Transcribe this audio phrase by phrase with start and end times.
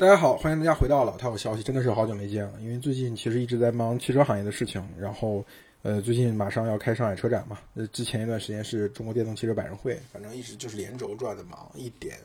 [0.00, 2.54] 大家好，欢迎大家回到老太有消息，真的是好久没见了。
[2.62, 5.44] 因为最近其实一直在忙汽车行业的事情，然后
[5.82, 12.16] 呃，最近马上要开上海车展嘛，呃，之前一段时间是中国电动汽车百人会，反正一直就是连轴转的忙，一点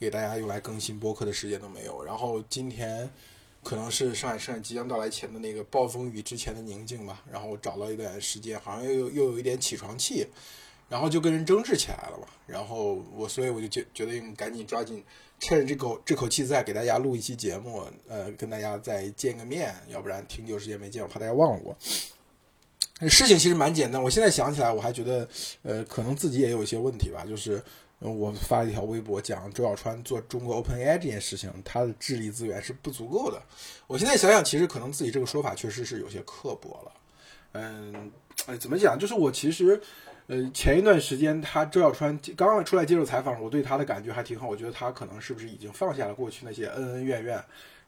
[0.00, 2.02] 给大家用来更新播客的时间都没有。
[2.02, 3.08] 然后今天
[3.62, 10.26] 可能是上海车展即将到来前的那个暴风雨之前的宁静吧，然后我找了一段时间，好像又又有一点起床气。
[10.88, 15.02] 然后就跟人争执起来了嘛，然后我所以我就决决定赶紧抓紧
[15.40, 21.74] 趁着这口这口气再给大家录一期节目，呃，跟大家再见个面，要不然挺久时间没见，我怕大家忘了我。
[23.08, 25.28] 事情其实蛮简单，我现在想起来我还觉得，
[25.62, 27.60] 呃，可能自己也有一些问题吧，就是
[27.98, 33.42] 我发了一条微博讲周小川做中国 OpenAI 这件事情，他的智力资源是不足够的。
[33.86, 36.92] 我现在想想，其实可能自己这个说法确实是有些刻薄了。
[37.52, 38.12] 嗯，
[38.46, 38.96] 哎，怎么讲？
[38.98, 39.80] 就是我其实。
[40.32, 44.48] 呃，前一段时间他周小川刚刚出来接受采访，我对他的感觉还挺好。
[44.48, 47.38] 我觉得他可能是不是已经放下了过去那些恩恩怨怨，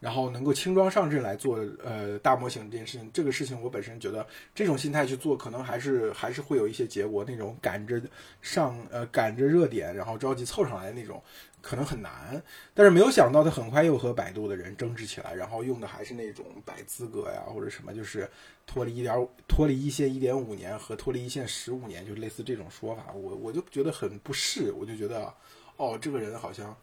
[0.05, 3.11] 然后能够轻装上阵来做呃大模型这件事情。
[3.11, 7.25] 这个事情我本身觉得这种心态去做，可能还是还是会有一些结果。
[7.27, 7.99] 那种赶着
[8.43, 11.23] 上呃赶着热点，然后着急凑上来的那种。
[11.65, 12.43] 可能很难，
[12.75, 18.29] 但是没有想到他很快又和百度的人争执起来，然后用的还是那种百资格呀或者什么，就是
[18.67, 25.33] 脱离一点脱离一线一点五年和脱离一线十五年，就类似这种说法，我我就觉得很不适，我就觉得
[25.79, 26.77] 哦，这个人好像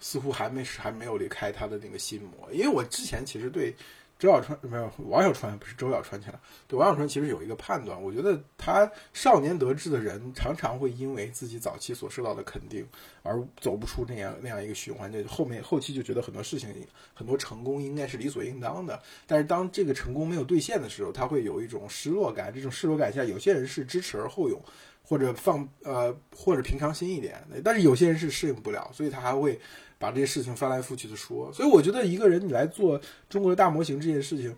[0.00, 3.72] 似乎还没还没有离开他的那个心魔，因为我之前其实对。
[4.20, 6.38] 周小川没有王小川，不是周小川去了。
[6.68, 12.86] 对王小川其实有一个判断，我觉得他少年得志的人常常会因为自己早期所受到的肯定
[13.22, 16.68] 而走不出那样那样一个循环，就后面后期就觉得很多事情
[17.14, 19.02] 很多成功应该是理所应当的。
[19.26, 22.52] 但是当这个成功没有兑现的时候，他会有一种失落感。
[22.52, 24.62] 这种失落感下，有些人是支持而后勇，
[25.10, 29.60] 或者放呃或者平常心一点，但是有些人是适应不了，所以他还会。
[30.00, 34.56] 把这些事情翻来覆去的说，所以我觉得一个人你来做中国的大模型这件事情，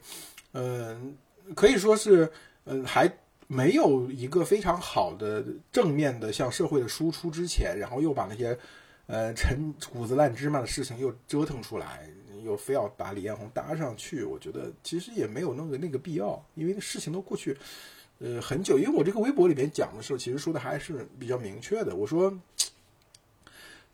[0.52, 1.16] 嗯，
[1.56, 2.30] 可以说是，
[2.62, 3.12] 嗯，还
[3.48, 8.56] 没有一个非常好的正面的向社会的输出之前，然后又把那些，
[9.08, 12.08] 呃，陈谷子烂芝麻的事情又折腾出来，
[12.44, 17.58] 又非要把李彦宏搭上去，我觉得其实也没有那个那个必要，因为事情都过去，
[18.22, 18.78] 呃，很久。
[18.78, 22.32] 因为我这个微博里面讲的时候，其实说的还是比较明确的，我说。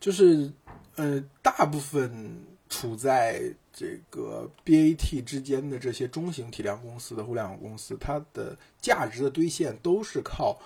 [0.01, 0.53] 就是，
[0.95, 10.57] 呃，大部分处在这个 BAT 之间的这些中型体量公司的互联网公司，它的价值的兑现都是靠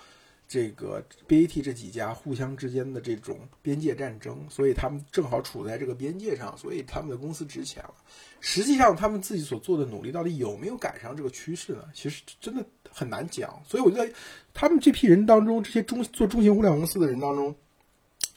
[0.53, 7.95] 这个 BAT 这几家互相之间的这种边界战争，所以他们正好处在这个边界上，所以他们的公司值钱了。
[8.39, 11.83] 实际上，他们自己所做的努力到底有没有赶上这个趋势呢？
[11.91, 13.59] 其实真的很难讲。
[13.67, 14.13] 所以我觉得，
[14.53, 17.55] 他们这批人当中，这些中做中型互联网公司的人当中。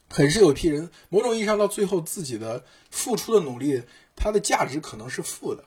[0.08, 3.82] 很是有一批人，某种意义上到最后自己的付出的努力，
[4.14, 5.62] 它的价值可能是负的，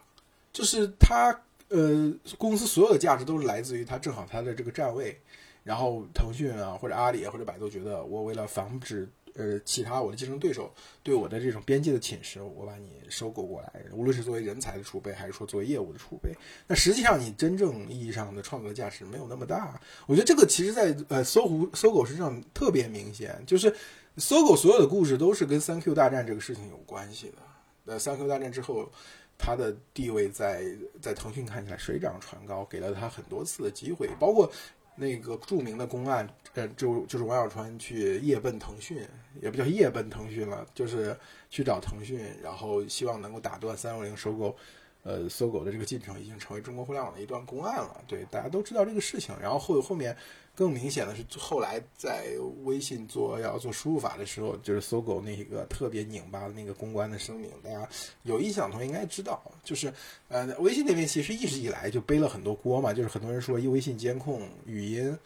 [0.52, 5.20] 就是他呃公司所有的价值都是来自于他正好他的这个站位，
[5.70, 16.32] 然后腾讯啊或者阿里或者百度觉得我为了防止呃其他我的竞争对手对我的这种边界的侵蚀，我把你收购过来，无论是作为人才的储备还是说作为业务的储备，
[16.68, 19.80] 那实际上你真正意义上的创造价值没有那么大。
[20.08, 23.74] 我觉得这个其实在呃搜狐搜狗身上特别明显，就是。
[24.18, 27.38] 搜狗所有的故事都是跟三 Q 大战这个事情有关系的。
[27.86, 28.92] 呃，三 Q 大战之后，
[29.38, 30.66] 他的地位在
[31.00, 34.52] 在腾讯看起来水涨船高，给了他很多次的机会，包括
[35.00, 39.08] 那个著名的公案，呃，就就是王小川去夜奔腾讯，
[39.42, 41.18] 也不叫夜奔腾讯了，就是
[41.50, 44.56] 去找腾讯，然后希望能够打断三六零收购。
[45.04, 49.34] 呃，搜狗的这个进程已经成为中国互联网的一段公案了，对，大家都知道这个事情。
[49.42, 50.16] 然后后后面
[50.54, 52.26] 更明显的是，后来在
[52.66, 57.88] 微信做要做输入法的时候，就是搜狗那个特别拧巴的那个公关的声明，大家
[58.24, 59.92] 有印象的同学应该知道，就是
[60.28, 65.18] 呃，微信那边其实一直以来就背了很多锅嘛，就是很多人说一微信监控语音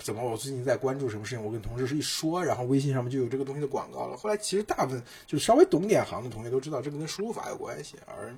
[0.00, 4.16] 怎么，我最近在关注什么事情，我跟同事是一说，然后微信上面就有这个东西的广告了。
[4.16, 8.34] 后来其实大部分就稍微懂点行的同学都知道，这个跟输入法有关系，而。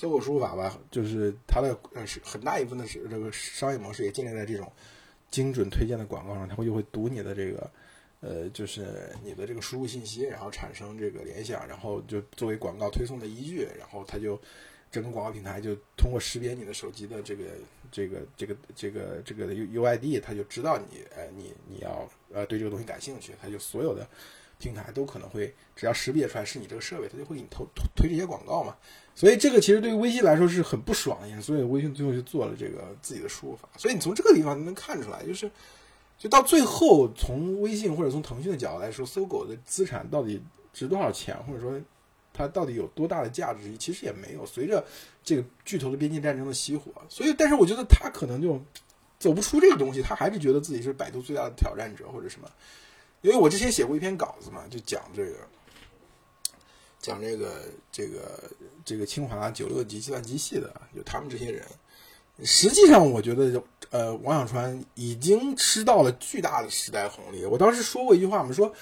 [0.00, 4.72] 搜狗输入法吧，就是它的呃是很大一部分的是这个商业模式也建立在这种
[5.30, 7.70] 精准推荐的广告上，它会就会读你的这个
[8.20, 14.40] 呃就是你的这个输入信息，然后产生这个联想，然后就作为广告推送的依据，然后它就
[14.90, 17.44] 整个广告平台就通过识别你的手机的这个
[17.92, 24.08] 这个这个这个这个 U UID，它就知道你呃你你要呃对这个东西感兴趣，它就所有的。
[24.60, 27.66] 平台都可能会，只要识别出来是你这个设备，它就会给你投
[27.96, 28.76] 推这些广告嘛。
[29.14, 33.68] 所以这个其实对于微信来说是很不爽的，所以微信最后就做了这个自己的输入法。
[33.76, 35.50] 所以你从这个地方能看出来，就是
[36.16, 40.40] 就到最后，从微信或者从腾讯的角度来说，搜狗的资产到底
[40.72, 41.78] 值多少钱，或者说
[42.32, 43.76] 它它到底有多大的价值？
[43.76, 44.46] 其实也没有。
[44.46, 44.82] 随着
[45.22, 48.58] 这个巨头的边境战争的熄火，所以，但是我觉得他可能就
[49.18, 52.48] 走不出这个东西，他还是觉得自己是百度最大的挑战者或者什么。
[53.22, 55.36] 因为我之前写过一篇稿子嘛，就讲这个，
[57.00, 57.62] 讲这个
[57.92, 58.42] 这个
[58.84, 61.64] 这个清华九六级计算机系的，就他们这些人。
[62.42, 67.44] 实际上，我觉得，呃，王小川已经吃到了巨大的时代红利。
[67.44, 68.72] 我当时说过一句话，我们说，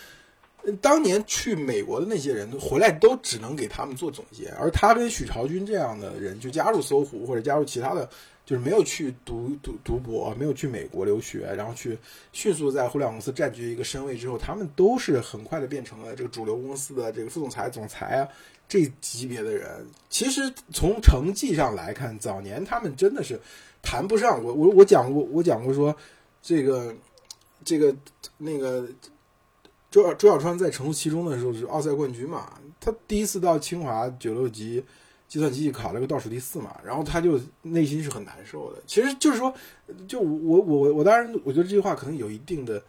[0.81, 8.09] 当年去美国的那些人回来都只能给他们做总结，而他跟许朝军这样的人就加入搜狐或者加入其他的，
[8.49, 11.99] 就是没有去读读读博，没有去美国留学，然后去
[12.33, 18.29] 迅速在互联网公司占据一个身位之后，他们都是很快的变成了这个主流公司的这个副总裁、总裁啊。
[18.67, 23.39] 这级别的人，其实从成绩上来看，早年他们真的是
[23.83, 24.43] 谈不上。
[24.43, 25.95] 我我我讲过，我讲过说，
[26.41, 26.95] 这个
[27.63, 27.95] 这个
[28.39, 28.89] 那个
[29.91, 34.83] 周周小川在成都七中的时候是奥赛冠军嘛，他第一次到清华九六级
[35.29, 38.83] 计算机考了个倒数第四嘛，然后他就内心是很难受的。
[38.87, 39.55] 其实就是说，
[40.09, 42.83] 就我我我我当然我觉得这句话可能有一定的。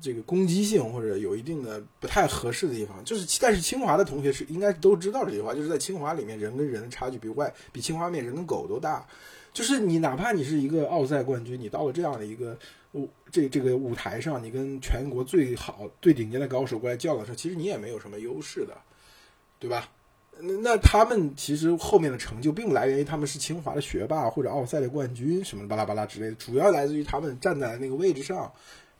[0.00, 9.06] 这个攻击性或者有一定的不太合适的地方，就是但是清华的同学是应该都知道这句话，就是在清华里面人跟人的差距比外比清华面人跟狗都大，
[9.52, 12.58] 就是你哪怕你是一个奥赛冠军，你到了这样的一个
[12.90, 18.76] 舞这这个舞台上，你跟全国最好最顶尖的高手过来较的时候，其实你也没有什么优势的，
[19.60, 19.88] 对吧？
[20.40, 28.50] 那那他们其实后面的成就并不来源于他们是清华的学霸或者奥赛的冠军什么巴拉巴拉之类的，主要来自于他们站在那个位置上。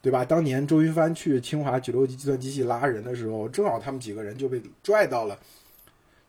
[0.01, 0.25] 对吧？
[0.25, 5.37] 当年周云帆去清华九六级计算机系拉人的时候，正好他们几个人就被拽到了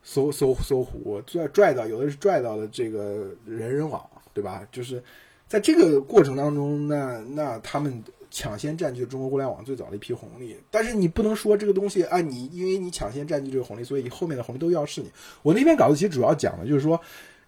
[0.02, 4.04] 搜搜搜狐，拽拽到有的是拽到了这个人人网，
[4.34, 4.68] 对吧？
[4.72, 5.02] 就是
[5.50, 8.02] 在这个过程当中，那那他们
[8.32, 10.56] 抢先占据中国互联网最早的一批红利。
[10.72, 15.12] 但是你不能说这个东西啊，你因为你抢先占据这个红利，所以后面的红利都要是你。
[15.42, 16.98] 我那篇稿子其实主要讲的就是说。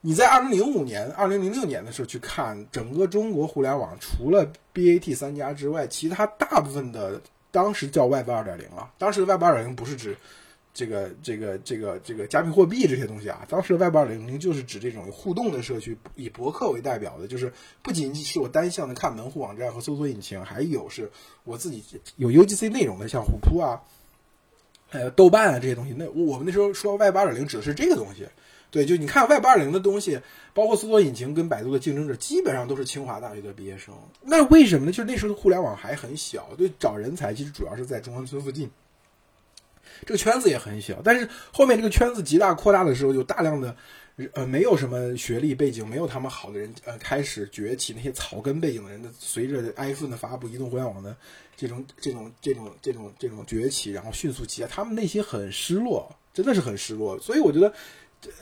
[0.03, 7.21] 你在二零零五年、二零零六年的时候去看整个中国互联网，除了 BAT 三家之外，其他大部分的
[7.51, 10.17] 当时叫 Web 二点零啊，当时的 Web 二点零不是指
[10.73, 17.51] 这个、这个、这个、这个加密货币这些东西啊，当时的 Web 二点零就是指这种互动的社区，以博客为代表的，就是
[17.81, 21.11] 不仅仅是我单向的看门户网站和搜索引擎，还有是
[21.43, 21.83] 我自己
[22.15, 23.81] 有 UGC 内容的，像虎扑啊、
[24.87, 25.93] 还有豆瓣啊这些东西。
[25.97, 28.27] 那我们那时候说 Web 二零指的是这个东西。
[28.71, 30.21] 对，就你看 Web 二零的东西，
[30.53, 33.93] 包括搜索引擎跟百度的竞争者，基本上都是清华大学的毕业生。
[34.21, 34.93] 那为什么呢？
[34.93, 38.71] 就是那时候的互联网还很小，对，找人才其实主要是在中关村附近，
[40.05, 41.01] 这个圈子也很小。
[41.03, 43.75] 但是后面这个圈子极大扩大的时候，有大量的
[44.33, 51.15] 呃没有什么学历背景、没有他们好的人呃开始崛起，那些草根背景的人的，随着 iPhone 的发布、移动互联网的
[51.55, 57.19] 这种这种这种这种这种崛起，然后迅速起来，他们内心很失落，真的是很失落。
[57.19, 57.73] 所以我觉得。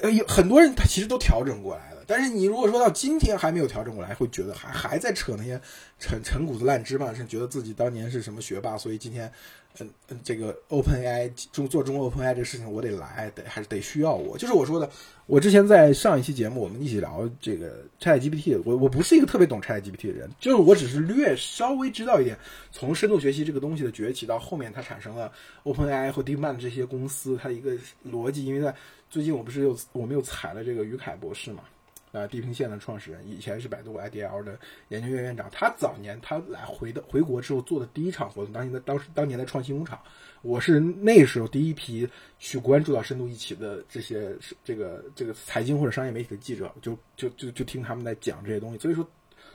[0.02, 5.60] 呃，有很多人他其实都调整过来了，但是你如果说到今天还没有调整过来，会觉得还还在扯那些
[6.00, 9.32] 陈陈谷子烂芝麻，是觉得自己当年是什么学霸，所以今天，
[9.80, 14.38] 嗯嗯，这个 Open AI 中做中国 Open AI 这个事情，我得来，得还是得需要我。
[14.38, 14.90] 就是我说的，
[15.28, 22.38] 我之前在上一期节目我们一起聊这个 ChatGPT，我我不是一个特别懂 ChatGPT 的人，就是我只是略稍微知道一点，
[22.72, 25.32] 从深度学习这个东西的崛起到后面它产生了
[25.64, 27.72] Open AI 和 DeepMind 这些公司，它一个
[28.12, 28.76] 逻辑，因为在
[29.10, 31.64] 最近我不是又我们又踩了这个于凯博士嘛？
[32.12, 35.48] 啊，地平线的创始人，以前是百度 IDL 的研究院院长。
[35.52, 40.00] 他早年他来回的回国之后做的第一场活动，当年的当时当年的创新工厂，
[40.42, 42.08] 我是那时候第一批
[42.40, 48.78] 去关注到深度一起的这些这个这个财经或者商业媒体的记者，就就就就听他们在讲这些东西。
[48.80, 49.08] 所以说，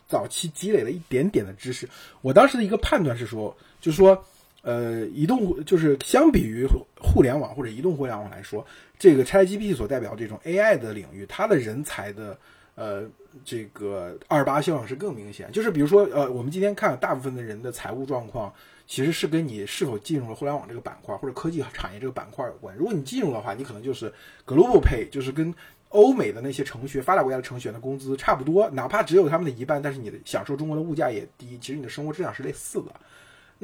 [0.07, 1.89] 早期积累了一点点的知识。
[2.23, 4.25] 我当时的一个判断是说，就是说。
[4.65, 6.67] 呃，移动就是相比于
[6.99, 8.67] 互联网或者移动互联网来说，
[8.99, 12.37] 这个 ChatGPT 所代表这种 AI 的领域，它的人才的
[12.75, 13.05] 呃
[13.45, 15.53] 这个二八效应是更明显。
[15.53, 18.51] 就是比如说，呃，我们今天看大部分的人的财务状况，
[18.87, 22.75] 其实是跟你是否进入了互联网这个板块或者科技产业这个板块有关。
[22.75, 24.11] 如果你进入的话，你可能就是
[24.47, 25.55] Global Pay，就是跟
[25.91, 32.93] 欧美的那些程序发达国家的程序员的工资差不多，哪怕只有他们的一半，但是你的享受中国的物价也低，其实你的生活质量是类似的。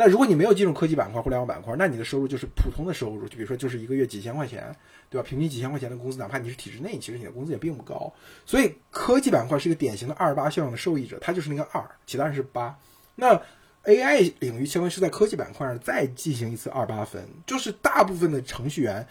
[0.02, 4.74] 那如果你没有进入科技板块、互联网板块，那你的收入就是普通的收入，就比如说就是一个月几千块钱，
[5.10, 5.28] 对吧？
[5.28, 8.10] 平均几千块钱的工资，哪怕你是体制内，其实你的工资也并不高。
[8.46, 12.74] 所以科技板块是一个典型的二八效应的受益者，它就是那个二，其他人是八。
[13.14, 13.38] 那
[13.84, 19.06] AI 领域相当于是在科技板块上再进行一次二八分，就是大部分的程序员。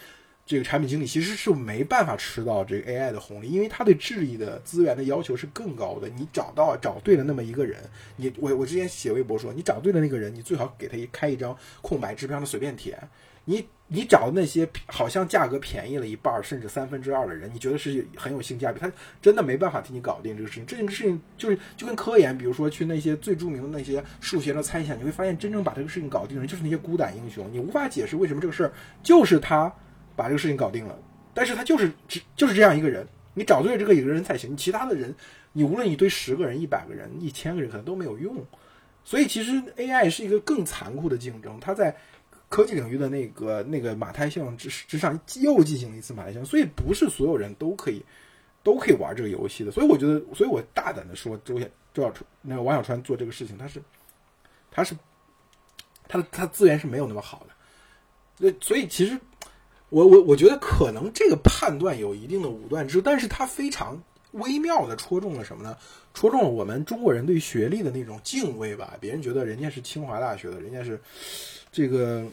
[0.49, 6.09] 这个产品经理其实是没办法吃到这个 AI 的红利，因为他对智力的资源的要求是更高的。
[6.09, 7.77] 你找到找对了那么一个人，
[8.15, 12.97] 你我我之前写微博说，你找对了那个人，你最好给他一开一张空白支票，让他随便填。
[13.45, 18.91] 你你找的那些好像价格便宜了一半甚至三分之二的人，你觉得是很有性价比，他
[19.21, 20.65] 真的没办法替你搞定这个事情。
[20.65, 29.71] 这件事情就是就跟科研，比如说去那些最著名的那些数学的猜想，你会发现真正把这个事情搞定的人就是那些孤胆英雄，你无法解释为什么这个事儿就是他
[30.19, 30.99] 把这个事情搞定了，
[31.33, 35.15] 但是他就是只就是这样一个人，你找对这个一个人才行，你其他的人
[35.53, 38.35] 你无论你堆十个人、一百个人、一千个人，可能都没有用。
[39.05, 41.95] 所以其实 AI 是一个更残酷的竞争，它在。
[42.51, 48.03] 科技领域的那个那个马太效应之之上又进行了一次马太效应，所以不是所有人都可以
[48.63, 49.69] 都可以玩这个游戏的。
[49.69, 53.79] 所以我觉得，所以我大胆的说，周小周小川那个王小川做这个事情，他是
[54.71, 54.95] 他是
[56.07, 57.53] 他的他资源是没有那么好的。
[58.39, 59.15] 所以所以其实
[59.89, 65.77] 我我我觉得可能这个判断有一定的武断之，但是他非常微妙的戳中了什么呢？
[66.13, 68.97] 戳中了我们中国人对学历的那种敬畏吧。
[68.99, 70.99] 别人觉得人家是清华大学的，人家是。
[71.71, 72.25] 这个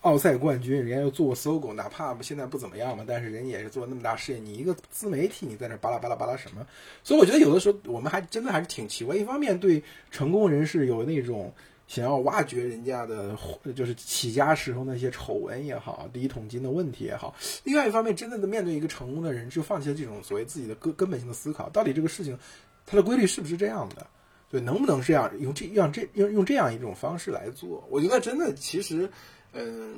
[0.00, 4.38] 奥赛冠军，人家又做过搜狗，哪怕现在不怎么样嘛，但是人家也是做那么大事业。
[4.38, 6.66] 你一个自媒体，你在那巴拉巴拉巴拉什么？
[7.04, 9.14] 所以我觉得有的时候我们还真的还是挺奇怪。
[9.14, 11.52] 一方面对成功人士有那种
[11.86, 13.36] 想要挖掘人家的，
[13.74, 17.32] 就是起家时候那些丑闻也好，第一桶金的问题也好；
[17.64, 22.36] 另外一方面，真正的面对一个成功的人，就放弃了这种所谓自己的根根本性的思考，到底这个事情
[22.84, 24.06] 它的规律是不是这样的？
[24.48, 27.84] 对，能不能这样用这样这用用这样一种方式来做？
[27.90, 29.10] 我觉得真的，其实，
[29.52, 29.96] 嗯，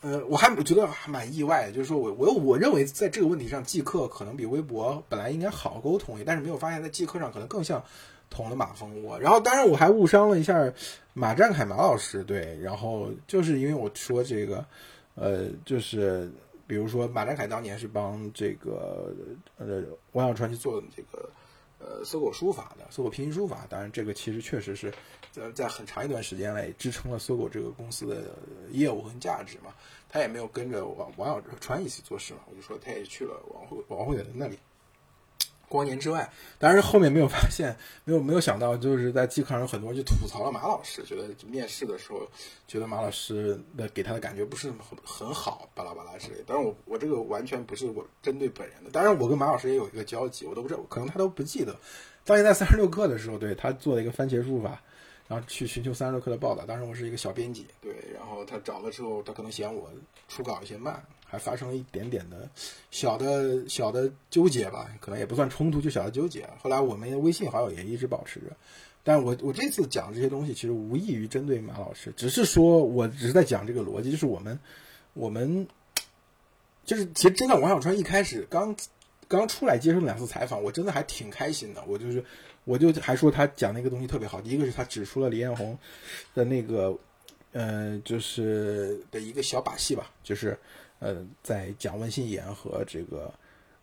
[0.00, 7.82] 呃，我还觉得还蛮意外的，就是说我我我认为在这个问题上，即刻可能比微博本来应该好沟通，但是没有发现，在即刻上可能更像
[8.30, 9.18] 捅了马蜂窝。
[9.18, 10.72] 然后，当然我还误伤了一下
[11.14, 14.64] 马占凯马老师，对，然后就是因为我说这个，
[15.14, 16.30] 呃，就是
[16.66, 19.14] 比如说马占凯当年是帮这个
[19.58, 21.28] 呃王小川去做这个。
[21.78, 24.90] 呃，搜狗书法的，搜狗拼音书法，当然这个其实确实是
[25.30, 28.22] 在在很长一段时间内支撑了搜狗这个公司的
[28.70, 29.74] 业务和价值嘛。
[30.08, 34.58] 他也没有跟着王王小川一起做事嘛，我就说他也去了王慧王慧的那里。
[35.68, 42.26] 光年之外，但是后面没有发现，没有没有想到，就是在季课上有很多人就吐槽了马老师，觉得面试的时候
[42.68, 46.36] 觉得马老师的给他的感觉不是很很好，巴拉巴拉之类。
[46.46, 51.76] 当然我我这个完全不是我针对本人的，当然我跟马老师也有一个交集，我都不知道，可能他都不记得。
[52.24, 54.80] 当年在三十六课的时候，对他做了一个番茄书法，
[55.28, 59.90] 然后去寻求三十六课的报道，当时我是一个小编辑，对，然后他找了之后，他可能嫌我
[60.28, 61.04] 初稿有些慢。
[61.28, 62.48] 还发生了一点点的
[62.90, 66.48] 小的小的纠结吧，可能也不算冲突，就小的纠结。
[66.62, 68.46] 后来我们微信好友也一直保持着，
[69.02, 74.58] 但我我这次讲这些东西，其实无异于针对马老师，只是说我只是在讲这个逻辑，就是我们
[75.14, 75.66] 我们
[76.84, 78.74] 就是其实真的王小川一开始刚
[79.26, 82.24] 刚出来接受两次采访，我真的还挺开心的，我就是
[82.64, 85.76] 我就还说他讲那个东西特别好，第一个是他指出了李彦宏
[86.34, 86.96] 的那个
[87.52, 90.56] 呃就是的一个小把戏吧，就是。
[90.98, 93.32] 呃，在讲文心言和这个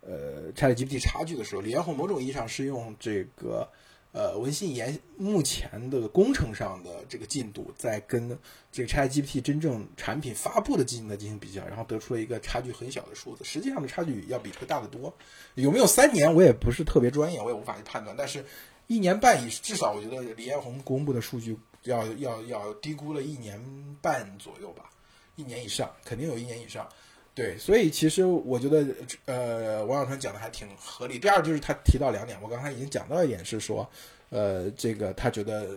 [0.00, 3.68] 呃 ChatGPT 差距的时候，李彦宏某种意义上是用这个
[4.12, 8.36] 呃文心言目前的工程上的这个进度，在跟
[8.72, 13.44] 这个 ChatGPT 真正产品发布的进度进行比较，然后得出了一个差距很小的数字。
[13.44, 15.14] 实际上的差距要比这个大得多。
[15.54, 18.16] 有没有三年，我也不是特别专业，我也无法去判断。
[18.16, 18.44] 但是
[18.88, 23.62] 一年半以至少，我觉得李彦宏公布的数据要要要低估了一年
[24.02, 24.90] 半左右吧。
[25.36, 26.88] 一年以上，肯定有一年以上，
[27.34, 28.86] 对，所以其实我觉得，
[29.24, 31.18] 呃，王小川讲的还挺合理。
[31.18, 33.90] 第二就是他提到两点，我刚才已经讲到一点是说，
[34.30, 35.76] 呃，这个他觉得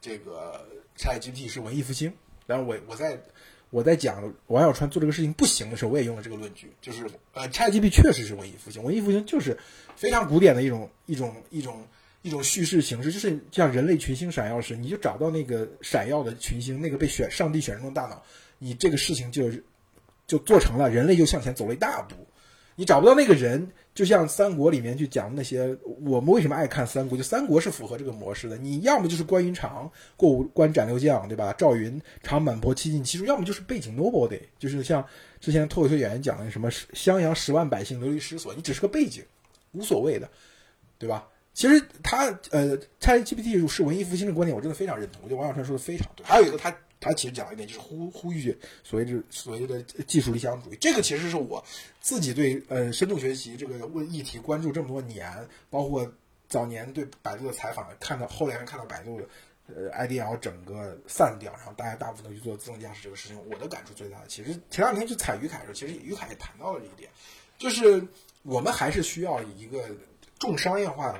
[0.00, 2.10] 这个 ChatGPT 是文艺复兴。
[2.46, 3.20] 然后我我在
[3.68, 9.58] 我在讲王小川做这个事情不行的时候，我也用了这个论据，就是呃，ChatGPT 确实是文艺复兴，文艺复兴就是
[9.94, 11.86] 非常古典的一种一种一种
[12.22, 18.22] 一种叙事形式，就是像人类群星闪耀时，你就找到那个闪耀的群星，那个被选上帝选中的大脑。
[18.58, 19.50] 你这个事情就
[20.32, 22.14] 就做成了，人类就向前走了一大步。
[22.74, 27.18] 你找不到那个人，就像三国里面去讲那些，我们为什么爱看三国？
[27.18, 28.56] 就三国是符合这个模式的。
[28.56, 31.52] 你要么就是关云长过五关斩六将，对吧？
[31.58, 35.06] 赵云长坂坡七进七出，要么就是背景 nobody，就是像
[35.38, 39.22] 之前脱口秀演员讲的什么襄阳十万百姓流离失所，你只是个背景，
[39.72, 40.26] 无所谓的，
[40.96, 41.28] 对吧？
[41.52, 45.20] 其实他呃，ChatGPT 是文艺复兴的观点，我真的非常认同。
[45.24, 46.24] 我觉得王小川说的非常对。
[46.24, 46.74] 还有一个他。
[47.02, 50.76] 他其实讲了一点，就是呼呼吁所谓这所谓的技术理想主义。
[50.80, 51.62] 这个其实是我
[52.00, 56.10] 自己对呃深度学习这个问议题关注这么多年，包括
[56.48, 59.20] 早年对百度的采访，看到后来看到百度
[59.66, 64.26] 呃 IDL 整个散掉，然后大家大部分都去做自动驾驶这个事情，我的感触最大的。
[64.28, 67.10] 其实前两天去采于凯的时候，其实于凯也谈到了这一点，
[67.58, 68.06] 就是
[68.42, 69.84] 我们还是需要一个
[70.38, 71.18] 重商业化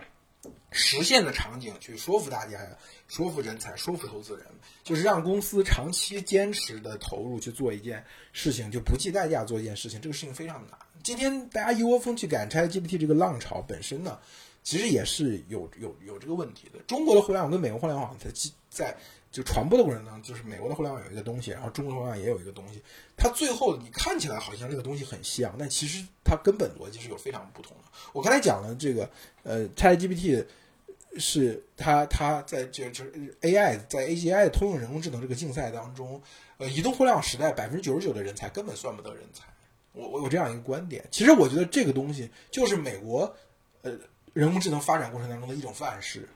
[0.70, 4.46] 实现的场景去说服大家呀，说服人才，说服投资人，
[4.82, 10.78] 就是让公司长期坚持的投入去做一件事情，就不计代价做一件事情，这个事情非常难。
[11.02, 14.18] 今天大家一窝蜂去赶 ChatGPT 这个浪潮本身呢，
[14.62, 16.78] 其实也是有有有这个问题的。
[16.86, 18.30] 中国的互联网跟美国互联网在
[18.70, 18.96] 在
[19.32, 22.80] 就传播的过程当中，就是美国的互联网有一个东西，然后中国的互联网也有一个东西，
[23.16, 27.84] 它最后你看起来好像这个东西很像，但其实它根本逻辑是有非常不同的。
[28.12, 29.10] 我刚才讲了这个
[29.42, 30.44] 呃 ChatGPT。
[31.18, 36.18] 是它，它在这就是 AI 在 AGI 通用人工智能这个竞赛当中，
[36.56, 39.44] 呃，移动互联网时代百分之九十九的人才根本算不得人才。
[39.92, 41.04] 我我有这样一个观点。
[41.10, 43.30] 其实我觉得这个东西就是美国
[43.82, 43.92] 呃
[44.32, 46.26] 人工智能发展过程当中的一种范式。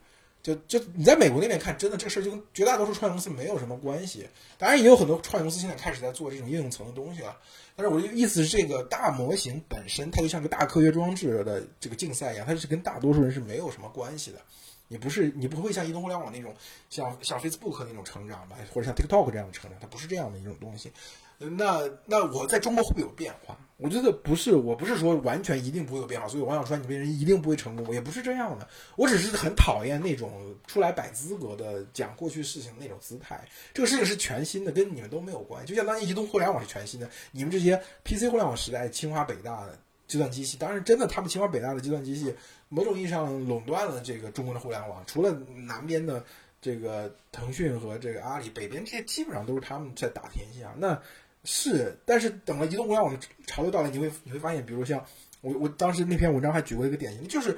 [0.46, 4.28] 就就你在美国那边看，真的这个事儿就跟绝大多数创业公司没有什么关系。
[4.56, 7.36] 当然也有很多创业公司现在开始在做这种应用层的东西了。
[7.74, 14.38] 但是我的意思是，这个大模型本身它就像个大科学装置的这个竞赛一样，它是跟大多数人是没有什么关系的。
[14.86, 16.54] 你不是你不会像移动互联网那种
[16.90, 20.92] 像像 Facebook 那种成长吧，或者像 TikTok 这样的成长，它不是这样的一种东西。
[21.38, 23.56] 那那我在中国会不会有变化？
[23.78, 26.26] 我觉得不是，我不是说完全一定不会有变化。
[26.26, 28.66] 所以王小川你们人一定不会成功，也不是这样的。
[28.96, 33.46] 我只是很讨厌那种出来摆资格的讲过去事情那种姿态。
[33.74, 35.68] 这个事情是全新的，跟你们都没有关系。
[35.68, 42.34] 就相当于移动互联网是全新的，你们这些 PC 互联网时代，清华北大的计算机系，当然真的他们清华北大的计算机系。
[42.68, 46.24] 某种意义上垄断了这个中国的互联网，除了南边的
[46.60, 50.74] 这个腾讯和这个阿里，北边这些基本上都是他们在打天下。
[50.78, 51.00] 那
[51.46, 55.02] 是，但是等了移动互联网的潮流到来，你会你会发现，比如像
[55.40, 57.56] 我我当时那篇文章还举过一个典型，就是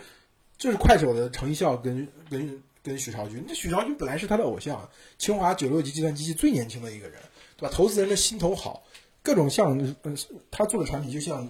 [0.56, 7.20] 就是快手的程一笑跟跟跟许朝军，那许朝军本来是他的偶像，清华九六级计算机系最年轻的一个人，
[7.56, 7.74] 对吧？
[7.74, 8.84] 投资人的心头好，
[9.22, 10.16] 各种像嗯
[10.50, 11.48] 他做的产品就像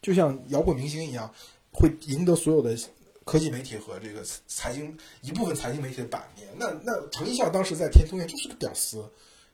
[0.00, 1.30] 就像摇滚明星一样，
[1.72, 2.74] 会赢得所有的。
[3.22, 9.08] 科技媒体和这个财经一部分财经媒体的版面，那那程一笑当时在天通苑就是个屌丝，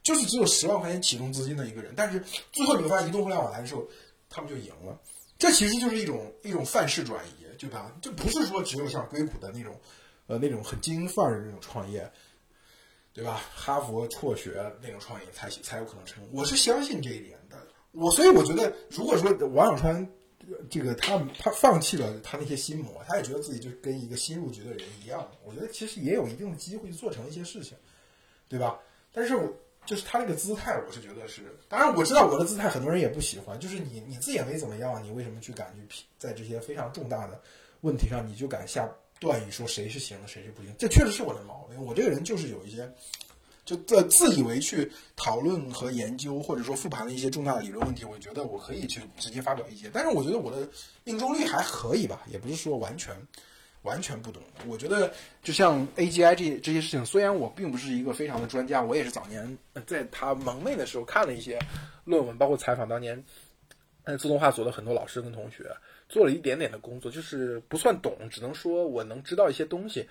[0.07, 2.23] 就是只有十万块钱启动资金的一个人，但是
[2.53, 3.85] 最后你会发现移动互联网来的时候，
[4.31, 4.97] 他们就赢了。
[5.37, 7.93] 这其实就是一种一种范式转移，对吧？
[8.01, 9.75] 就不是说只有像硅谷的那种，
[10.29, 12.09] 呃，那种很精英范儿的那种创业，
[13.13, 13.43] 对吧？
[13.53, 16.39] 哈佛辍学那种创业才才有可能成功。
[16.39, 17.59] 我是相信这一点的。
[17.91, 20.09] 我所以我觉得，如果说王小川。
[20.71, 25.29] 这个他他放弃了他那些心魔，他也觉得自己就跟一个新入局的人一样。
[25.45, 27.77] 我觉得其实也有一定的机会去做成一些事情，
[28.49, 28.79] 对吧？
[29.11, 29.53] 但是我
[29.87, 31.43] 就是他那个姿态，我是觉得是。
[31.69, 33.59] 当然我知道我的姿态很多人也不喜欢。
[33.59, 37.41] 就是你你自己也没怎么样，你为什么去敢去在这些非常重大的
[37.81, 38.89] 问题上，你就敢下
[39.21, 40.75] 断语说谁是行的，谁是不行？
[40.79, 41.83] 这确实是我的毛病。
[41.83, 42.93] 我这个人就是有一些。
[43.65, 49.91] 就在自以为去讨论和研究，或者说复盘的一些重大的理论问题，我觉得我可以去直接发表意见。
[49.93, 50.69] 但是我觉得我的
[51.03, 53.13] 命中率还可以吧，也不是说完全
[53.87, 54.43] 完全不懂。
[54.67, 55.11] 我觉得
[55.43, 61.59] 就像 AGI 这这些事情，虽然我并不是一个非常的专家，我也是早年在他蒙昧的时候看了一些
[62.05, 63.25] 论文，包括采访当年
[64.05, 65.65] 呃自动化所的很多老师跟同学，
[66.09, 70.07] 做了一点点的工作，就是不算懂，只能说我能知道一些东西，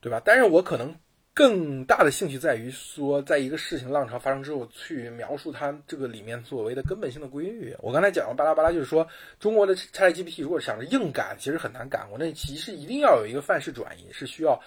[0.00, 0.22] 对吧？
[0.24, 0.94] 但是我可能。
[1.38, 7.72] 更大的兴趣在于说，在一个事情浪潮发生之后，去描述它这个里面所谓的根本性的规律。
[7.78, 9.06] 我刚才讲了巴拉巴拉，就是说
[9.38, 12.10] 中国的 ChatGPT 如果想着硬赶，其实很难赶。
[12.10, 14.60] 我那其实一定要有一个范式转移，是需要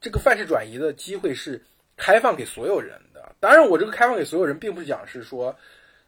[0.00, 1.62] 这个范式转移的机会是
[1.96, 3.36] 开放给所有人的。
[3.38, 5.54] 当然，我这个开放给所有人，并不是讲是说，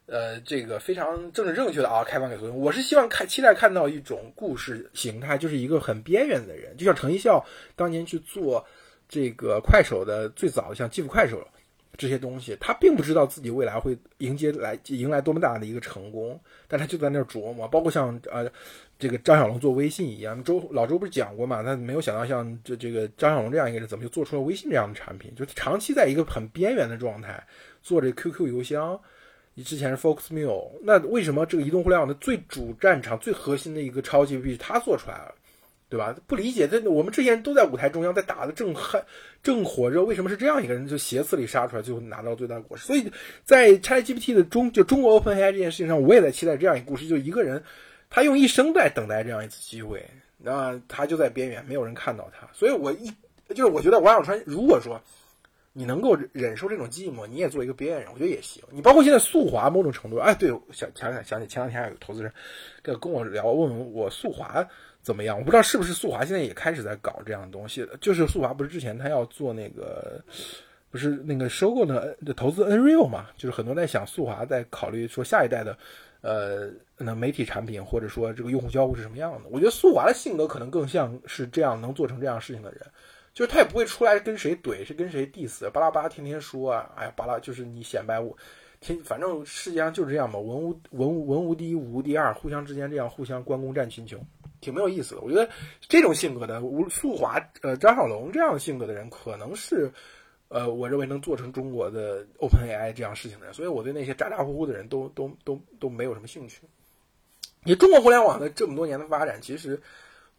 [0.07, 2.61] 呃，这个非常政治正确的啊，开放给所有人。
[2.61, 8.67] 我是希望看期待看到一种故事形态，就是一个很边缘的人，就像程一笑当年去做。
[9.13, 11.47] 这个快手的最早像技术快手
[11.99, 17.69] 这些东西，他并不知道自己未来会迎接来迎来多么大的一个成功，但他就在那儿琢磨。
[17.69, 18.51] 包括像呃
[18.99, 21.63] 这个张小龙做微信一样，周老周不是讲过嘛？
[21.63, 25.35] 他没有想到像这这个张小龙这样一个人，怎么就做出了微信这样的产品？
[25.35, 27.47] 就长期在一个很边缘的状态
[27.83, 28.99] 做这 QQ 邮箱，
[29.53, 35.35] 你之前是 Foxmail，那为什么这个移动互联网的最主战场、最核心的一个超级 App，他做出来了？
[35.93, 36.17] 对吧？
[36.27, 39.05] 不理解，这我们这些人都在舞台中央，在打的正嗨、
[39.43, 42.87] 正火热，为什么是这样一个人就斜刺里杀出来，最后拿到最大果实？
[42.87, 43.13] 所以
[43.45, 47.63] 在 ChatGPT 的中，就中国 OpenAI 这件事情上，我也在期待这样一个故事，就一个人，
[48.09, 50.03] 他用一生在等待这样一次机会，
[50.39, 52.49] 那他就在边缘，没有人看到他。
[52.55, 53.13] 所以我一
[53.51, 54.99] 就是我觉得王小川，如果说
[55.75, 58.63] 你能够忍受这种寂寞，你也做一个边缘人，我觉得也行。
[58.71, 62.33] 你包括现在速滑，某种程度，哎，对，想想想想起前两天还有投资人
[62.81, 64.67] 跟跟我聊，问问我速滑。
[65.03, 65.37] 怎么样？
[65.37, 67.87] 我不知道是不是速滑现在也开始在搞这样的东西。
[68.01, 70.23] 就是速滑不是之前他要做那个，
[70.91, 73.27] 不是那个收购的投资 Nreal 嘛？
[73.37, 75.77] 就是很多在想速滑在考虑说下一代的
[76.21, 79.49] 呃，那媒体产品或者说这个用户交互是什么样的？
[79.51, 82.81] 我觉得速滑的性格可能更像是这样能做成这样事情的人，
[83.35, 88.37] 就是他也不会出来跟谁怼，是跟谁 diss，巴拉巴拉天天说啊，哎呀巴拉就是你显摆我，
[88.79, 94.25] 天反正世界上就是这样嘛，文无文无文无第一，武无第二，互相之间这样互相关公战群雄，
[94.63, 95.21] 挺没有意思的。
[95.21, 95.47] 我觉得
[95.83, 99.93] 这种性格的吴素华，呃张小龙这样性格的人，可能是。
[100.55, 106.61] 呃，我认为能做成中国的 OpenAI 这样事情的人，所以我对那些咋咋呼呼的人都都都都没有什么兴趣。
[107.65, 109.81] 你中国互联网的这么多年的发展，其实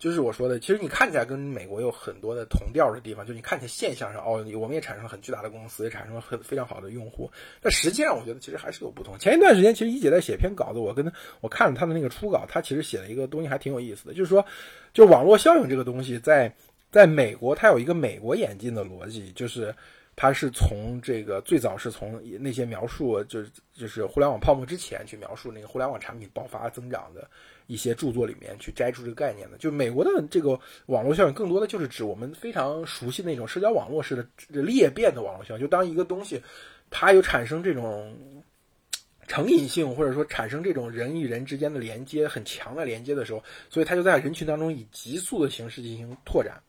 [0.03, 9.17] 就是我说的，其实你看起来跟美国有很多的同调的地方，就你看起来现象上，哦，我们也产生了很巨大的公司，也产生了很非常好的用户，但实际上我觉得其实还是有不同。
[9.17, 14.45] 前一段时间，其实一姐在写篇稿子，我跟我看了他的那个初稿，他其实写了一个东西还挺有意思的，就是说，
[14.91, 16.53] 就网络效应这个东西，在
[16.91, 19.73] 在美国，它有一个美国演进的逻辑，就是。
[20.15, 27.27] 它是从这个最早是从那些描述，就是就是互联网泡沫之前去描述那个互联网产品爆发增长的
[27.67, 29.57] 一些著作里面去摘出这个概念的。
[29.57, 34.25] 就美国的这个网络效应，更多的就是指我们非常熟悉那种社交网络式的
[34.61, 35.61] 裂变的网络效应。
[35.61, 36.41] 就当一个东西
[36.89, 38.15] 它有产生这种
[39.27, 46.61] 成瘾性，或者说产生这种人与人之间的连接很强的连接的时候，所以它就在人群当中以急速的形式进行拓展。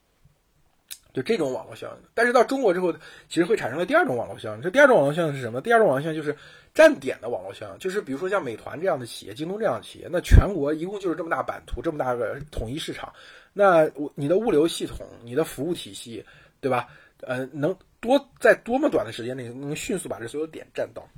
[1.14, 2.92] 就这种网络效应，但是到中国之后，
[3.28, 4.60] 其实会产生了第二种网络效应。
[4.60, 5.60] 这第二种网络效应是什么？
[5.60, 6.36] 第二种网络效应就是
[6.74, 13.12] 站点的网络效应，就是比如说像美团这样的企业、京东这样的企业，那全国一共就是这么大版图，这么大个统一市场，
[13.52, 16.24] 那我你的物流系统、你的服务体系，
[16.60, 16.88] 对吧？
[17.20, 21.08] 呃，能多在多么短的时间内能迅速把这所有点占到？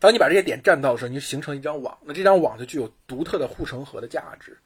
[0.00, 4.56] 当你把这些点占到的时候，你形成一张网，那这张网就具有独特的护城河的价值。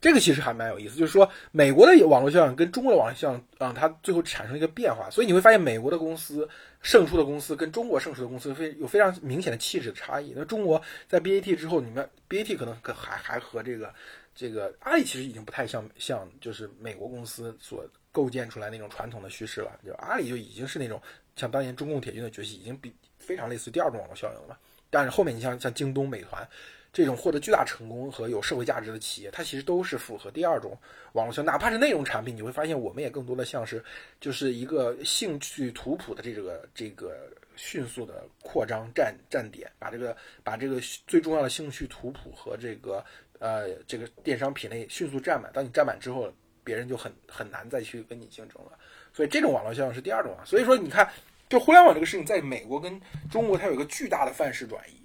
[0.00, 6.48] 这个其实还蛮有意思，就是说美国的网络效应跟中国的网络效应，啊，它最后产生一个变化，所以你会发现美国的公司
[6.80, 10.32] 胜出的公司跟中国胜出的公司非有非常明显的气质的差异。
[10.34, 13.92] 那中国在 BAT 之后，你们 BAT 可能可还还和这个
[14.34, 20.98] 这个阿里其实已经不太像像就是美国公司所构建出来那种传统的叙事了，就阿里就已经是那种
[21.36, 24.58] 像当年中共铁军的崛起，已经比非常类似第二种网络效应了。
[24.88, 26.48] 但是后面你像像京东、美团。
[26.92, 30.76] 这种获得巨大成功和有社会价值的企业，它其实都是符合第二种
[31.12, 31.42] 网络效。
[31.42, 33.82] 哪怕是内容产品，你会发现我们也更多的像是
[34.20, 43.04] 就是一个兴趣图谱的这个这个迅速的扩张站站点，把这个把这个最重要的兴趣图谱和这个
[43.38, 45.50] 呃这个电商品类迅速占满。
[45.52, 46.32] 当你占满之后，
[46.64, 48.72] 别人就很很难再去跟你竞争了。
[49.12, 50.44] 所以这种网络效应是第二种啊。
[50.44, 51.08] 所以说你看，
[51.48, 53.00] 就互联网这个事情，在美国跟
[53.30, 54.99] 中国，它有一个巨大的范式转移。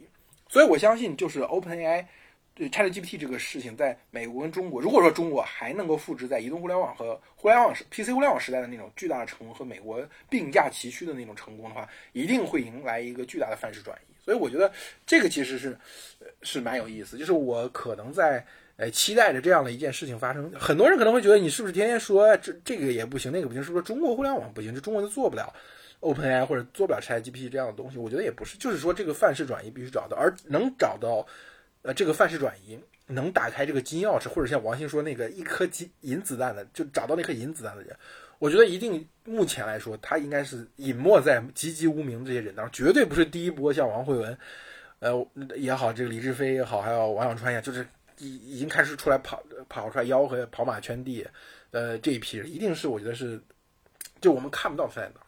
[0.47, 2.05] 所以我相信，就是 OpenAI
[2.53, 14.13] 对 ChatGPT 这个事情，在美国跟中国，如果说中国还能够复制在移动互联网和互联网 PC 互联网时代的那种巨大的成功，和美国并驾齐驱的那种成功的话，一定会迎来一个巨大的范式转移。
[14.23, 14.71] 所以我觉得
[15.05, 15.77] 这个其实是
[16.41, 18.43] 是蛮有意思，就是我可能在
[18.77, 20.49] 呃期待着这样的一件事情发生。
[20.57, 25.53] 很多人可能会觉得，你是不是天天说这这个也不行，那个不行，是不是中国互联网不行，这中国就做不了
[26.05, 31.25] ？OpenAI 或者做不了 ChatGPT 这样的东西，我觉得也不是，就是说这个范式转移必须找到，而能找到，
[31.81, 37.97] 呃，这个范式转移能打开这个金钥匙，或者像王鑫说那个一颗金银子弹的，就找到那颗银子弹的人，
[38.37, 44.37] 我觉得一定目前来说，他应该是隐没在籍籍无名这些人当中，绝对不是第一波像王慧文，
[44.99, 47.87] 呃也好，这个李志飞也好，还有王小川呀，就是
[48.19, 51.25] 已已经开始出来跑跑出来吆喝跑马圈地，
[51.71, 53.41] 呃这一批人，一定是我觉得是，
[54.21, 55.21] 就我们看不到在哪。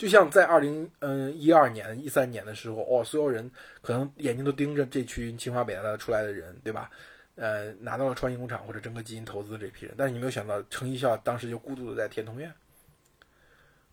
[0.00, 3.50] 就像在二零嗯一二年、一三年的时候，哦，所有人
[3.82, 6.90] 可能眼睛都盯着这群清华北大的出来的人，对吧？
[7.34, 12.50] 呃，拿到了创新工厂或者整个基因投资这批人，但是你没有想到，程一笑当时就孤独的在天通苑，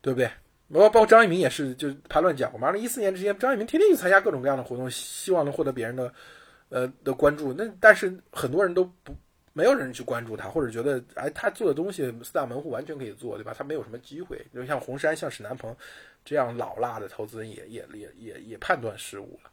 [0.00, 0.30] 对不对？
[0.72, 2.66] 包包括张一鸣也是，就他乱讲我们。
[2.66, 6.10] 二零一四年之前，张一鸣天天去参加各种各样的活动，希望能获得别人的
[6.70, 7.52] 呃的关注。
[7.52, 9.14] 那但是很多人都不。
[9.58, 13.52] 没有人去关注他，或者觉得哎，他做的东西四大门户完全可以做，对吧？
[13.58, 14.40] 他没有什么机会。
[14.54, 15.76] 就像红杉、像史南鹏
[16.24, 19.50] 这样老辣的投资人，也也也也也判断失误了，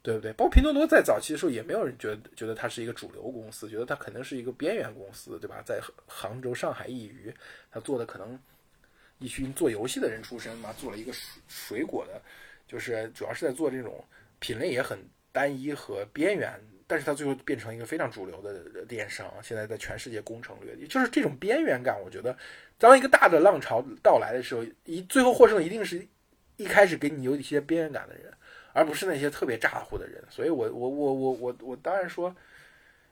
[0.00, 0.32] 对不对？
[0.34, 5.60] 包括拼多多在早期的时候，也没有人觉得觉得它是一个主流公司，觉得它可能是一个边缘公司，对吧？
[5.66, 7.34] 在杭州、上海一隅，
[7.68, 8.38] 他做的可能
[9.18, 12.22] 一群做游戏的人出身嘛，做了一个水水果的，
[12.68, 14.04] 就是主要是在做这种
[14.38, 14.96] 品类也很
[15.32, 16.56] 单一和边缘。
[16.88, 22.00] 但是它最后变成一个非常主流的电商，现在在全世界攻城略地，就是这种边缘感。
[22.02, 22.36] 我觉得，
[22.78, 26.04] 当一个大的浪潮到来的时候，一最后获胜的一定是
[26.56, 28.32] 一开始给你有一些边缘感的人，
[28.72, 30.24] 而不是那些特别咋呼的人。
[30.30, 32.34] 所以，我我我我我我当然说，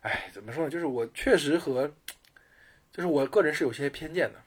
[0.00, 0.70] 哎，怎么说呢？
[0.70, 1.92] 就是我确实和，
[2.90, 4.40] 就是我个人是有些偏见的，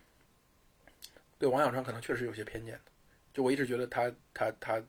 [1.38, 2.82] 对王小川可能确实有些偏见的。
[3.32, 4.82] 就我一直觉得他他他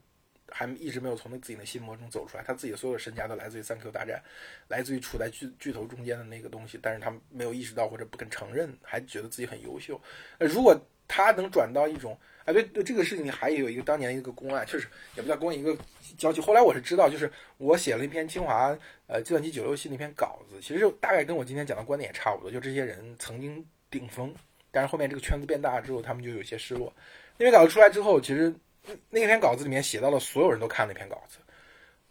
[0.51, 4.23] 还一直没有从那自己的心魔中走出来，他自己所有的身家都来自于三 Q 大战，
[4.69, 10.01] 来自于处在巨巨头中间的那个东西，但是他没有意识到或者不肯承认，还觉得自己很优秀。
[10.39, 14.87] 呃，如果他能转到一种，啊，对对，这个事情还有一个当年一个公案，确实
[15.17, 15.77] 也不叫公案，一个
[16.17, 16.41] 交集。
[16.41, 24.35] 后来我是知道，就是我写了一篇清华呃计算机九六系那篇稿子，其实就大概跟我今天讲的观点也差不多，就这些人曾经顶峰，
[24.71, 26.93] 但是后面这个圈子变大之后，他们就有些失落。
[27.39, 28.55] 那篇稿子出来之后，其实。
[29.11, 31.39] 那篇稿子里面写到了所有人都看那篇稿子，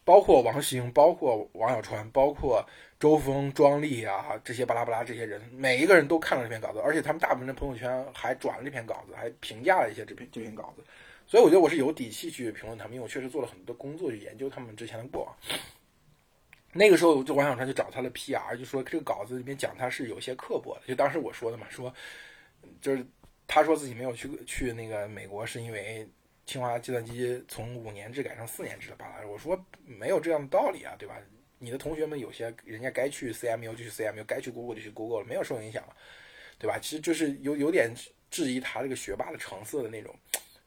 [0.03, 2.65] 包括王兴，包括王小川，包括
[2.99, 10.84] 周峰、庄丽啊这些巴拉巴拉这些人，每一个人都看了这篇稿子，而且他们大部分的朋友圈还转了这篇稿子，还评价了一些这篇这篇稿子。
[11.27, 15.36] 所以我觉得我是有底气去评论他们，因为我确实做了很多工作去研究他们之前的过往。
[16.71, 21.93] 那个时候，就王小川就找他的 PR，就说这个稿子里面讲他是有些刻薄的，就当时我说的嘛，说
[22.82, 23.05] 就是
[23.47, 26.08] 他说自己没有去去那个美国是因为。
[26.50, 29.20] 清华计算机从五年制改成四年制了吧？
[29.32, 31.16] 我说没有这样的道理啊，对吧？
[31.60, 35.84] 你的同学们有些人家该去 CMU 就去 CMU，该去 Google 就去 Google 了，没有受影响，
[36.58, 36.80] 对吧？
[36.82, 37.94] 其实就是有有点
[38.32, 40.12] 质疑他这个学霸的成色的那种，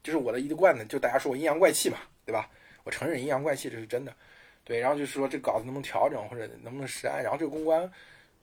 [0.04, 2.48] 就是我的一贯的，就大家说我阴阳怪气嘛，对吧？
[2.84, 4.14] 我承认阴阳怪气这是真的，
[4.62, 4.78] 对。
[4.78, 7.20] 然后就是说这稿子能不能调整或者能不能删？
[7.24, 7.82] 然后这个公关，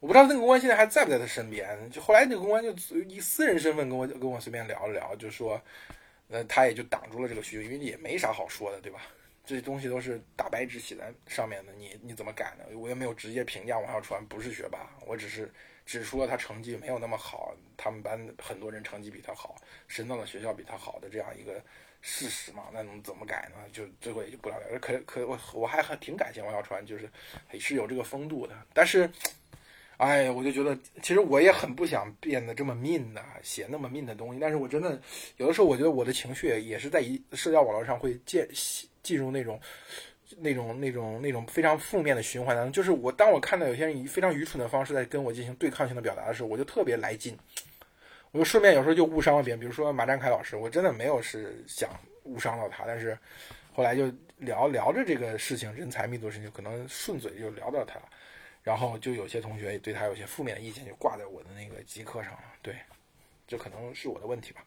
[0.01, 1.89] 我不知道那个公关现在还在不在他身边。
[1.89, 2.71] 就后来那个公关就
[3.07, 5.61] 以私人身份跟我跟我随便聊了聊，就说。
[6.31, 9.01] 那他也就挡住了这个需求，因为也没啥好说的，对吧？
[9.43, 12.77] 这东西都是大白纸写在上面的，你你怎么改呢？
[12.77, 15.51] 我也没有直接评价王小川不是学霸，我只是
[15.87, 19.55] 指出了他成绩没有那么好，他们班很多人成绩比他好，
[19.87, 21.59] 升到了学校比他好的这样一个
[22.01, 22.65] 事实嘛。
[22.71, 23.67] 那能怎么改呢？
[23.73, 24.77] 就最后也就不了了之。
[24.77, 27.09] 可可我我还很挺感谢王小川，就是
[27.59, 29.09] 是有这个风度的，但是。
[29.99, 34.39] 哎，我就觉得，其实我也很不想变得这么 mean 呐，写那么 mean 的东西。
[34.39, 34.97] 但是我真的，
[35.35, 38.47] 有的时候我觉得我的情绪也是在一社交网络上会进
[39.03, 39.59] 进入那种、
[40.37, 42.71] 那种、那种、那种非常负面的循环当中。
[42.71, 47.37] 就是我当我看到有些人以非常愚蠢的方式在跟我进行对抗性的表达的时候，我就特别来劲。
[48.31, 51.89] 我就顺便有时候就误伤了别人，比如说马占凯老师，我真的没有是想
[52.23, 53.17] 误伤到他，但是
[53.73, 58.03] 后来就聊聊着这个事情，人才密度事情，可能顺嘴就聊到他了。
[58.63, 62.43] 然后就有些同学对他有些负面的意见，就挂在我的那个极客上了。
[62.61, 62.75] 对，
[63.47, 64.63] 这可能是我的问题吧。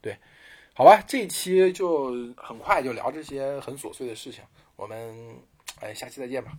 [0.00, 0.16] 对，
[0.74, 4.44] 好吧，这一期就很快就聊这些很琐碎的事情。
[4.76, 5.36] 我们
[5.80, 6.52] 哎，下期再见吧。